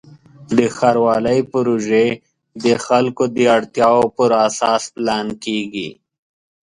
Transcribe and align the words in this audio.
د 0.57 0.59
ښاروالۍ 0.75 1.39
پروژې 1.51 2.07
د 2.63 2.65
خلکو 2.85 3.23
د 3.35 3.37
اړتیاوو 3.57 4.05
پر 4.17 4.31
اساس 4.47 4.83
پلان 4.95 5.27
کېږي. 5.43 5.89